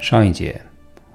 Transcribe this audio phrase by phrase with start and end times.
[0.00, 0.58] 上一节，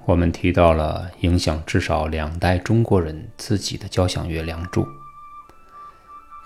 [0.04, 4.82] 我们提到了影响至少两代中国人自己的交响乐《梁祝》。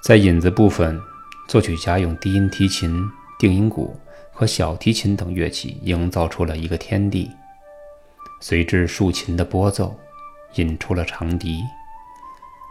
[0.02, 0.98] 在引子部分，
[1.46, 3.06] 作曲家用低音提琴、
[3.38, 3.94] 定音鼓
[4.32, 7.30] 和小提琴等乐器营造出了一个天地，
[8.40, 9.94] 随之竖琴的拨奏
[10.54, 11.62] 引出了长笛，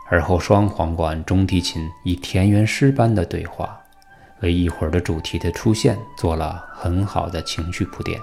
[0.10, 3.80] 而后双簧管、中提琴以田园诗般的对话，
[4.42, 8.20] 为一会儿的主题的出现做了很好的情绪铺垫。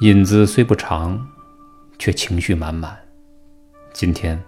[0.00, 1.26] 引子虽不长，
[1.98, 2.96] 却情绪满满。
[3.92, 4.40] 今天，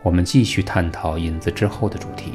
[0.00, 2.34] 我们继续探讨引子之后的主题。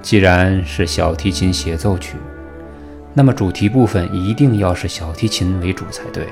[0.00, 2.16] 既然是小提琴协奏曲，
[3.12, 6.26] 那么主题部分一定要是小提琴为主才对。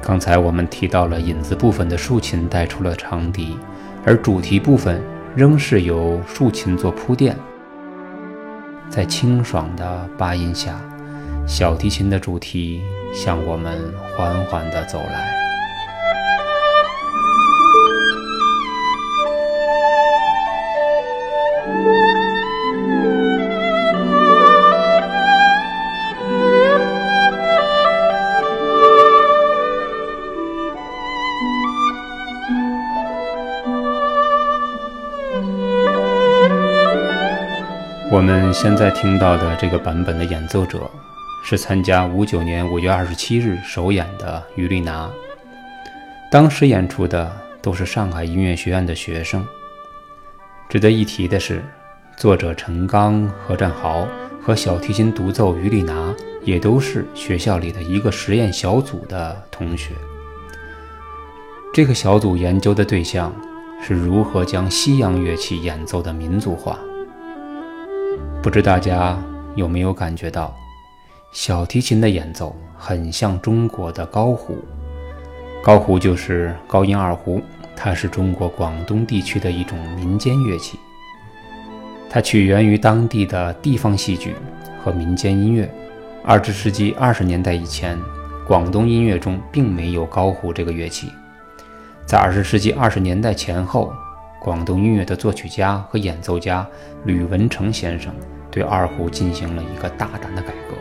[0.00, 3.58] 刚才我们提到了引子部分的竖琴带出了长笛，
[4.04, 5.02] 而主题部分
[5.34, 7.36] 仍是由竖琴做铺垫，
[8.88, 10.80] 在清爽的八音下。
[11.46, 12.82] 小提琴的主题
[13.14, 13.78] 向我们
[14.16, 15.32] 缓缓地走来。
[38.10, 40.90] 我们现在听到的这个版本的演奏者。
[41.48, 45.08] 是参加五九年五月二十七日首演的于丽娜。
[46.28, 47.30] 当时演出的
[47.62, 49.46] 都是上海音乐学院的学生。
[50.68, 51.62] 值得一提的是，
[52.16, 54.08] 作者陈刚、何占豪
[54.42, 59.92] 和小提琴独奏于丽娜也都是学校里的一个实验小组的同学。
[61.72, 63.32] 这个小组研究的对象
[63.80, 66.76] 是如何将西洋乐器演奏的民族化。
[68.42, 69.16] 不知大家
[69.54, 70.52] 有没有感觉到？
[71.38, 74.56] 小提琴的演奏很像中国的高胡，
[75.62, 77.42] 高胡就是高音二胡，
[77.76, 80.78] 它是中国广东地区的一种民间乐器。
[82.08, 84.34] 它起源于当地的地方戏剧
[84.82, 85.70] 和民间音乐。
[86.24, 87.98] 二十世纪二十年代以前，
[88.46, 91.12] 广东音乐中并没有高胡这个乐器。
[92.06, 93.92] 在二十世纪二十年代前后，
[94.40, 96.66] 广东音乐的作曲家和演奏家
[97.04, 98.10] 吕文成先生
[98.50, 100.74] 对二胡进行了一个大胆的改革。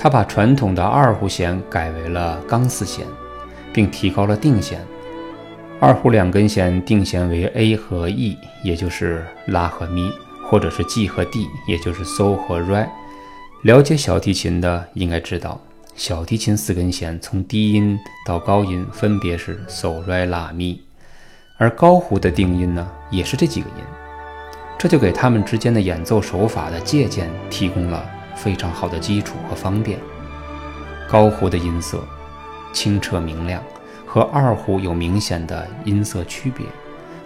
[0.00, 3.04] 他把传统的二胡弦改为了钢丝弦，
[3.72, 4.80] 并提高了定弦。
[5.80, 10.08] 二胡两根弦定弦为 A 和 E，也就是拉和咪，
[10.48, 12.86] 或者是 G 和 D，也就是嗦和 Re。
[13.62, 15.60] 了解小提琴的应该知道，
[15.96, 20.80] 小提琴四根弦从低音到高音分别是嗦、来、拉、咪，
[21.58, 23.84] 而高胡的定音呢，也是这几个音。
[24.78, 28.08] 这就给他们之间的演奏手法的借鉴提供了。
[28.40, 29.98] 非常好的基础和方便。
[31.08, 32.02] 高胡的音色
[32.72, 33.62] 清澈明亮，
[34.06, 36.64] 和二胡有明显的音色区别，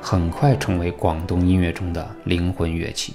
[0.00, 3.14] 很快成为广东音乐中的灵魂乐器。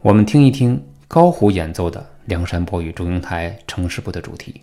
[0.00, 4.62] 我们听一听高胡演奏的《梁山伯与祝英台》城市部的主题。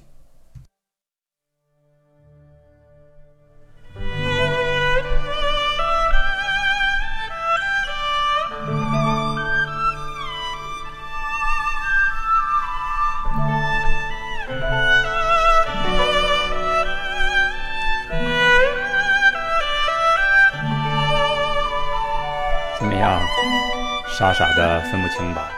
[24.18, 25.52] 傻傻的分不清吧？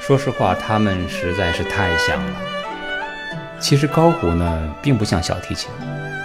[0.00, 2.40] 说实话，他们实在是太像了。
[3.58, 5.68] 其实高胡呢，并不像小提琴，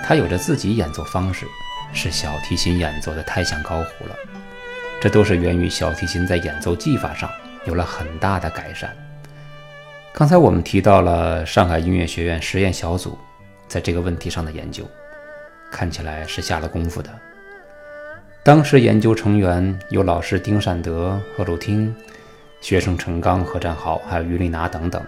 [0.05, 1.47] 它有着自己演奏方式，
[1.91, 4.15] 是小提琴演奏的太像高胡了。
[5.01, 7.27] 这都是源于小提琴在演奏技法上
[7.65, 8.95] 有了很大的改善。
[10.13, 13.17] 刚才我们提到了上海音乐学院实验小组
[13.67, 14.87] 在这个问题上的研究，
[15.71, 17.09] 看起来是下了功夫的。
[18.49, 21.95] 当时研究成员有老师丁善德、贺鲁汀，
[22.61, 25.05] 学生陈刚、何占豪，还有于丽娜等等。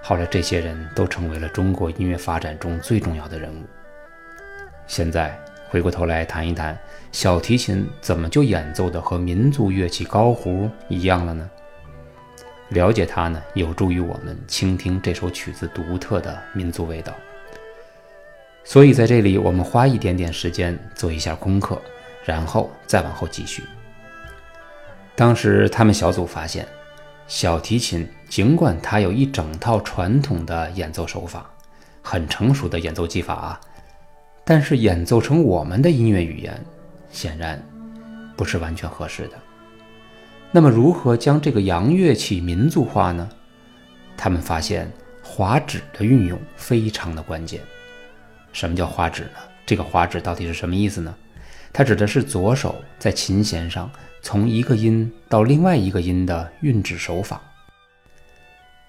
[0.00, 3.62] 后来这些人都成为了中国音乐发展中最重要的人物。
[4.86, 6.78] 现在回过头来谈一谈，
[7.12, 11.50] 小提琴怎么就演奏的和民族乐器高胡一样了呢？
[12.70, 17.12] 了解它呢，有助于我们倾听这首曲子独特的民族味道。
[18.64, 21.78] 所以在这里，我们花一点点时间做一下功课。
[22.28, 23.64] 然后再往后继续。
[25.16, 26.68] 当时他们小组发现，
[27.26, 31.48] 小提琴尽管它有一整套传统的演奏手法，
[32.02, 33.60] 很成熟的演奏技法啊，
[34.44, 36.62] 但是演奏成我们的音乐语言，
[37.10, 37.58] 显然
[38.36, 39.38] 不是完全合适的。
[40.50, 43.26] 那么，如何将这个洋乐器民族化呢？
[44.18, 44.92] 他们发现，
[45.22, 47.62] 滑指的运用非常的关键。
[48.52, 49.38] 什么叫滑指呢？
[49.64, 51.14] 这个滑指到底是什么意思呢？
[51.72, 57.40] 它指的是左手在琴弦上从一个音到另外一个音的运指手法，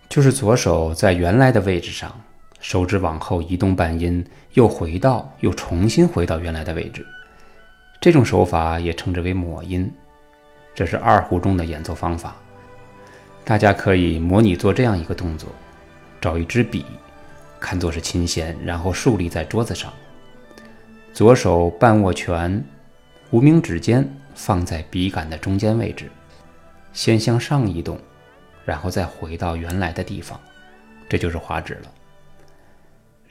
[0.08, 2.12] 就是左手在原来的位置上，
[2.60, 7.06] 手指往后移动半音，又回到，又重新回到原来的位置。
[8.02, 9.92] 这种手法也称之为抹音，
[10.74, 12.36] 这是二胡中的演奏方法。
[13.44, 15.50] 大家可以模拟做这样一个动作：
[16.20, 16.86] 找一支笔，
[17.60, 19.92] 看作是琴弦，然后竖立在桌子上。
[21.20, 22.64] 左手半握拳，
[23.30, 26.10] 无名指尖放在笔杆的中间位置，
[26.94, 28.00] 先向上移动，
[28.64, 30.40] 然后再回到原来的地方，
[31.10, 31.92] 这就是滑指了。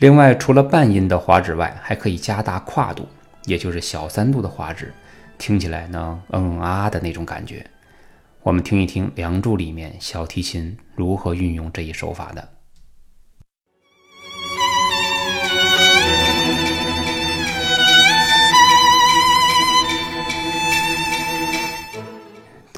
[0.01, 3.09] 另外，除了半音的滑指外，还可以加大跨度，
[3.47, 4.93] 也就是小三度的滑指，
[5.39, 7.65] 听起来呢，嗯啊的那种感觉。
[8.43, 12.49] 我们听一听《梁祝》里面小提琴如何运用这一手法的。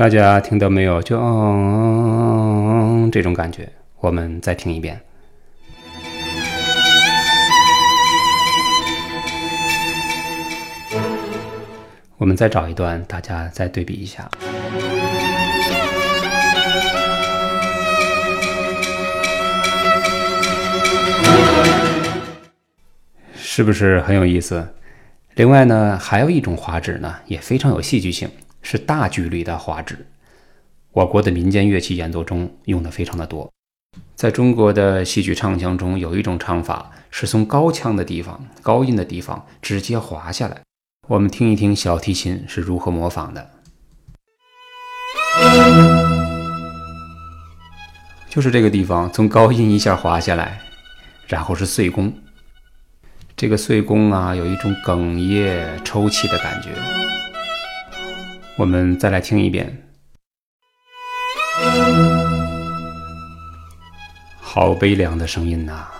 [0.01, 1.03] 大家听到没有？
[1.03, 3.69] 就嗯嗯嗯这种感觉，
[3.99, 4.99] 我们再听一遍。
[12.17, 14.27] 我们再找一段，大家再对比一下，
[23.35, 24.67] 是不是很有意思？
[25.35, 28.31] 另外呢，还有一种滑指呢，也非常有戏剧性。
[28.63, 30.07] 是大距离的滑指，
[30.93, 33.51] 我国的民间乐器演奏中用的非常的多。
[34.15, 40.61] 在中国的戏曲唱腔中，有一种唱法是从高腔的地方、高音的地方直接滑下来。
[41.09, 43.51] 我们听一听小提琴是如何模仿的，
[48.29, 50.61] 就是这个地方从高音一下滑下来，
[51.27, 52.13] 然后是碎弓。
[53.35, 56.69] 这个碎弓啊，有一种哽咽、抽泣的感觉。
[58.61, 59.89] 我们再来听一遍，
[64.39, 66.00] 好悲凉的声音呐！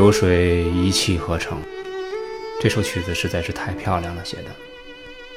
[0.00, 1.58] 流水，一气呵成。
[2.58, 4.44] 这首曲子实在是太漂亮了，写的。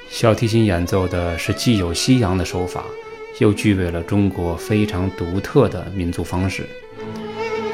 [0.09, 2.85] 小提琴演奏的是既有西洋的手法，
[3.39, 6.65] 又具备了中国非常独特的民族方式，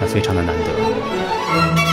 [0.01, 1.88] 那非常的难得。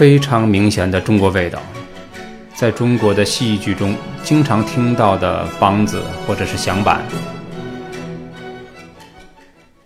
[0.00, 1.60] 非常明显的中国味道，
[2.54, 7.04] 在中国的戏剧中经常听到的梆子或者是响板。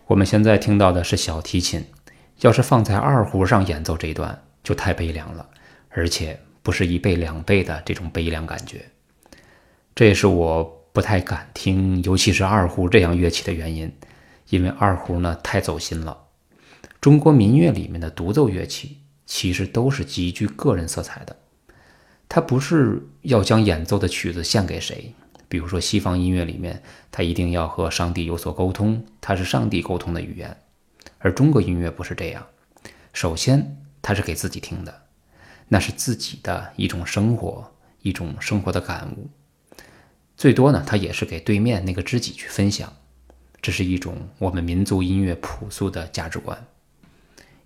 [0.07, 1.85] 我们现在听到的是小提琴，
[2.43, 5.45] 要是放在二胡上演奏这一段就太悲凉了，
[5.89, 8.85] 而且不是一倍两倍的这种悲凉感觉。
[9.97, 13.93] 这也是我不太敢听，尤其是二胡这样乐器的原因，
[14.51, 16.17] 因为二胡呢太走心了。
[17.01, 18.99] 中国民乐里面的独奏乐器。
[19.27, 21.37] 其实都是极具个人色彩的，
[22.29, 25.15] 它不是要将演奏的曲子献给谁。
[25.49, 30.57] 比如说西方音乐里面，它一定要和上帝有所沟通，它是上帝沟通的语言。
[31.19, 32.47] 而中国音乐不是这样，
[33.13, 35.03] 首先它是给自己听的，
[35.69, 39.31] 那是自己的一种生活，一种生活的感悟。
[40.37, 42.93] 最多呢，它也是给对面那个知己去分享，
[43.63, 46.67] 这是一种我们民族音乐朴素的价值观。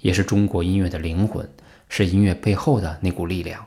[0.01, 1.49] 也是中国音乐的灵魂，
[1.89, 3.67] 是音乐背后的那股力量。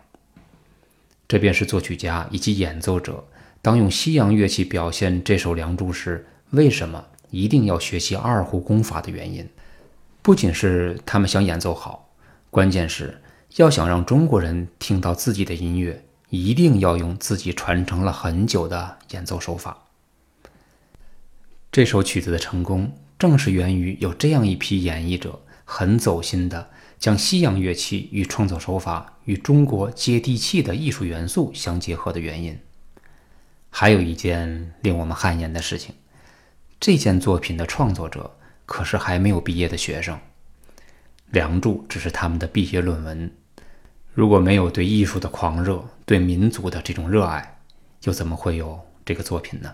[1.27, 3.25] 这便是作曲家以及演奏者
[3.61, 9.47] 当用西洋乐器表现这首《梁祝》时，为什么一定要学习二胡功法的原因。
[10.21, 12.09] 不仅是他们想演奏好，
[12.49, 13.21] 关键是
[13.55, 19.77] 要想让中国人听到自己的音乐，一定要用自己传承了很久的演奏手法。
[21.71, 25.39] 这首曲子的成功，正是源于有这样一批演绎者。
[25.73, 32.59] 很走心的将西洋乐器与创作手法与中国接地气的艺术元素相结合的原因。
[33.69, 35.95] 还有一件令我们汗颜的事情，
[36.77, 40.17] 这件作品的创作者可是还没有毕业的学生，
[41.27, 43.33] 《梁祝》只是他们的毕业论文。
[44.13, 47.59] 如果没有对艺术的狂热，对民族的这种热爱，
[48.03, 49.73] 又怎么会有这个作品呢？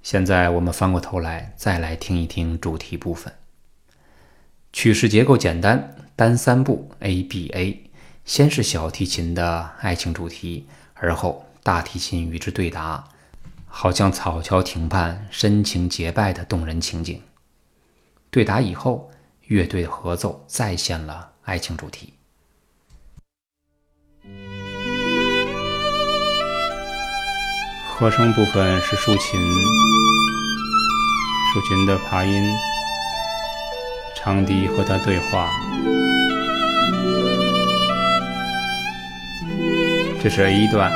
[0.00, 3.34] 现在我们翻过头来，再来听一听主题部分。
[4.76, 7.82] 曲式结构简单，单三部 A B A，
[8.26, 13.02] 先是小提琴的爱情主题，而后大提琴与之对答，
[13.66, 17.22] 好像草桥亭畔深情结拜的动人情景。
[18.30, 19.10] 对答以后，
[19.46, 22.12] 乐队合奏再现了爱情主题。
[27.94, 29.40] 和声部分是竖琴，
[31.54, 32.54] 竖琴的爬音，
[34.16, 35.50] 长笛和他对话。
[40.22, 40.90] 这是 A 段。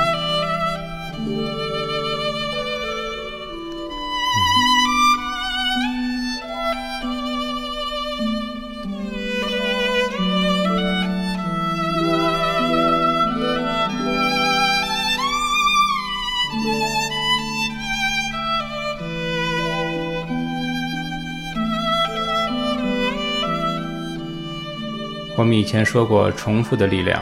[25.60, 27.20] 以前说过重复的力量，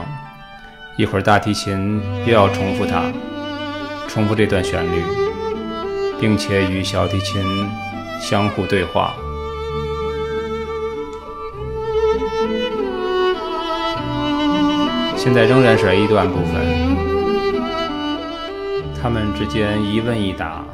[0.97, 3.03] 一会儿大提琴又要重复它，
[4.07, 5.03] 重复这段旋律，
[6.21, 7.43] 并且与小提琴
[8.21, 9.13] 相互对话。
[15.17, 16.65] 现在仍然是 A 段部分，
[19.03, 20.65] 他们之间一问一答，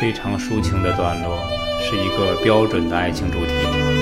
[0.00, 1.38] 非常抒情的段落，
[1.88, 3.99] 是一个标准的爱情主题。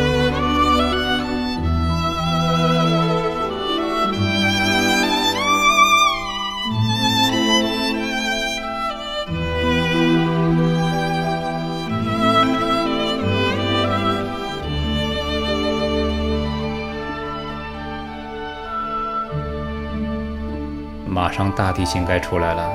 [21.39, 22.69] 上大提琴该出来了，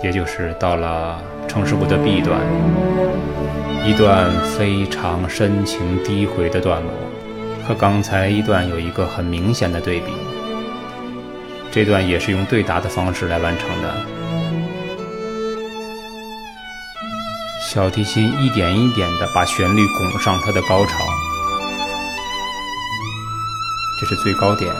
[0.00, 2.40] 也就是到了城市部的 B 段，
[3.84, 6.92] 一段非常深情低回的段落，
[7.66, 10.12] 和刚才一段有一个很明显的对比。
[11.72, 13.92] 这段也是用对答的方式来完成的，
[17.60, 21.00] 小提琴一点一点地把旋律拱上它的高潮，
[24.00, 24.72] 这是最高点。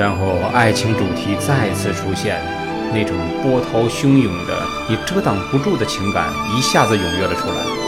[0.00, 2.40] 然后，爱情主题再次出现，
[2.90, 7.79] 那种波涛汹涌的、你遮挡不住的情感一下子涌跃了出来。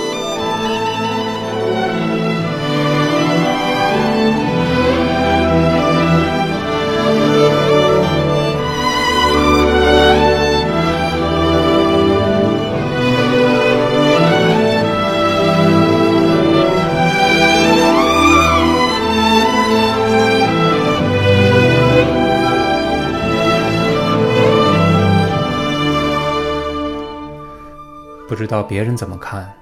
[28.62, 29.52] 别人怎么看，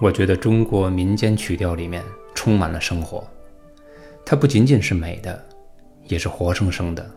[0.00, 2.02] 我觉得中国民间曲调里面
[2.34, 3.26] 充满了生活，
[4.24, 5.46] 它不仅仅是美的，
[6.04, 7.10] 也是活生生的。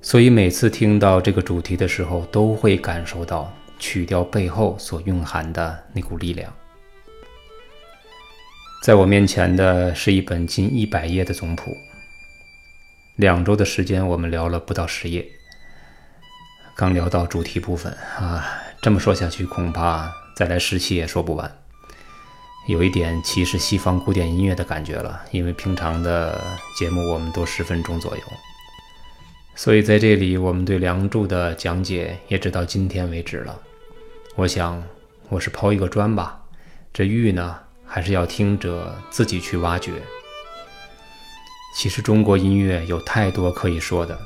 [0.00, 6.52] 所以每次听到这个主题的时候，都会感受到曲调背后所蕴含的那股力量。
[8.82, 11.70] 在我面前的是一本近一百页的总谱，
[13.16, 15.24] 两周的时间，我们聊了不到十页，
[16.74, 18.44] 刚聊到主题部分啊。
[18.82, 21.56] 这么说下去，恐怕再来十期也说不完，
[22.66, 25.22] 有一点歧视西方古典音乐的感觉了。
[25.30, 26.42] 因为平常的
[26.76, 28.22] 节目我们都十分钟左右，
[29.54, 33.56] 所以在这里我们对《梁祝》的讲解也只到今天为止了。
[34.34, 34.82] 我想
[35.28, 36.42] 我是抛一个砖吧，
[36.92, 39.92] 这玉呢还是要听者自己去挖掘。
[41.76, 44.18] 其实中国音乐有太多可以说的。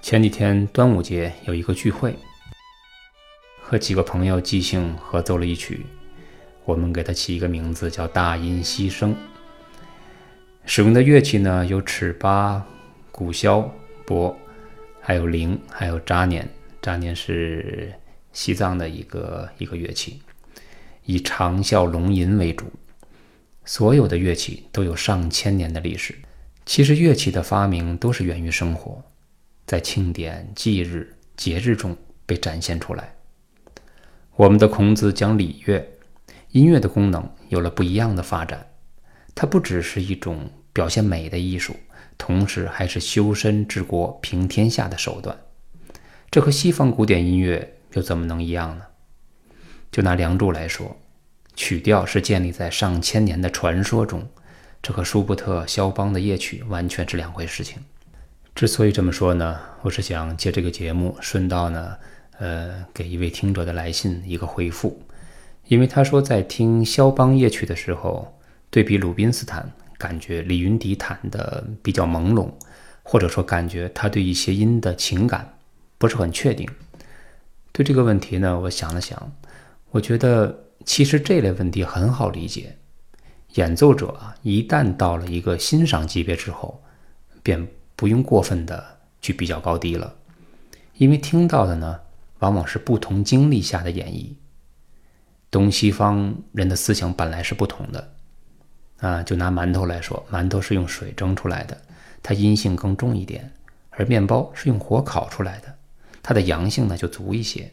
[0.00, 2.16] 前几天端午节有一个聚会。
[3.70, 5.84] 和几个朋友即兴合奏了一曲，
[6.64, 9.12] 我们给它起一个名字叫《大音希声》。
[10.64, 12.66] 使用的乐器呢有尺八、
[13.12, 13.68] 鼓箫、
[14.06, 14.34] 钹，
[15.02, 16.48] 还有铃，还有扎年。
[16.80, 17.92] 扎年是
[18.32, 20.22] 西藏的一个一个乐器，
[21.04, 22.64] 以长啸龙吟为主。
[23.66, 26.14] 所有的乐器都有上千年的历史。
[26.64, 29.02] 其实乐器的发明都是源于生活，
[29.66, 31.94] 在庆典、祭日、节日中
[32.24, 33.12] 被展现出来。
[34.38, 35.84] 我们的孔子讲礼乐，
[36.52, 38.68] 音乐的功能有了不一样的发展。
[39.34, 41.74] 它不只是一种表现美的艺术，
[42.16, 45.36] 同时还是修身治国平天下的手段。
[46.30, 48.84] 这和西方古典音乐又怎么能一样呢？
[49.90, 50.96] 就拿《梁祝》来说，
[51.56, 54.24] 曲调是建立在上千年的传说中，
[54.80, 57.82] 这和舒伯特、肖邦的夜曲完全是两回事情。
[58.54, 61.96] 之所以这么说呢，我是想借这个节目顺道呢，
[62.38, 65.00] 呃，给一位听者的来信一个回复，
[65.66, 68.38] 因为他说在听肖邦夜曲的时候，
[68.70, 72.48] 对比鲁宾斯坦，感觉李云迪弹的比较朦胧，
[73.02, 75.54] 或者说感觉他对一些音的情感。
[75.98, 76.64] 不是很确定。
[77.72, 79.32] 对这个问题呢，我想了想，
[79.90, 82.76] 我觉得其实这类问题很好理解。
[83.54, 86.80] 演奏者啊，一旦到了一个欣赏级别之后，
[87.42, 87.66] 便
[87.96, 90.14] 不用过分的去比较高低了，
[90.98, 91.98] 因为听到的呢，
[92.38, 94.34] 往往是不同经历下的演绎。
[95.50, 98.14] 东西方人的思想本来是不同的
[98.98, 101.80] 啊，就拿馒头来说，馒头是用水蒸出来的，
[102.22, 103.52] 它阴性更重一点，
[103.90, 105.74] 而面包是用火烤出来的。
[106.22, 107.72] 它的阳性呢就足一些，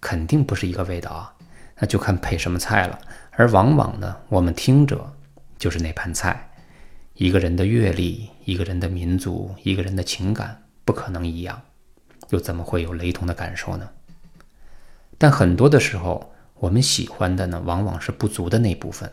[0.00, 1.34] 肯定不是一个味道啊，
[1.78, 2.98] 那就看配什么菜了。
[3.30, 5.10] 而往往呢，我们听者
[5.58, 6.50] 就是那盘菜。
[7.14, 11.62] 一个人的阅历，一个人的民族，一个人的情感不可能一样，
[12.34, 13.88] 又怎么会有雷同的感受呢？
[15.16, 19.10] 但很多的时候，我们喜欢的呢，往往是不足的那部分。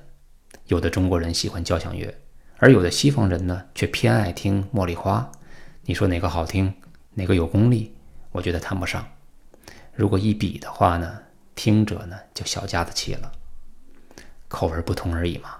[0.66, 2.18] 有的中国人喜欢交响乐，
[2.58, 5.32] 而有的西方人呢，却偏爱听茉莉花。
[5.84, 6.74] 你说哪个好听？
[7.13, 7.94] 哪个有功力？
[8.32, 9.08] 我觉得谈不上。
[9.94, 11.20] 如果一比的话呢，
[11.54, 13.32] 听者呢就小家子气了，
[14.48, 15.58] 口味不同而已嘛。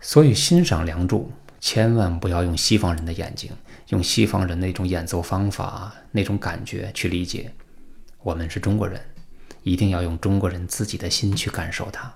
[0.00, 1.32] 所以欣赏《梁祝》，
[1.64, 3.50] 千万不要用西方人的眼睛，
[3.88, 7.50] 用西方人那种演奏方法、那种感觉去理解。
[8.22, 9.00] 我们是中国人，
[9.62, 12.14] 一定要用中国人自己的心去感受它。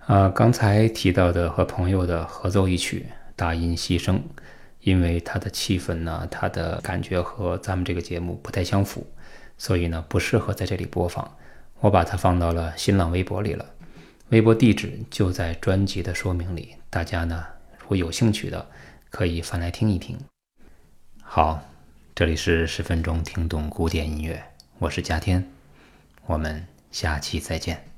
[0.00, 4.18] 啊，刚才提到的和朋友的合奏一曲《大音希声》。
[4.82, 9.06] 因为它的气氛呢，它的感觉和咱们这个节目不太相符，
[9.56, 11.36] 所以呢不适合在这里播放。
[11.78, 13.64] 我把它放到了新浪微博里了，
[14.28, 16.74] 微博地址就在专辑的说明里。
[16.90, 17.42] 大家呢
[17.82, 18.70] 如果有兴趣的，
[19.10, 20.16] 可以翻来听一听。
[21.22, 21.62] 好，
[22.14, 24.42] 这里是十分钟听懂古典音乐，
[24.78, 25.46] 我是佳天，
[26.24, 27.91] 我们下期再见。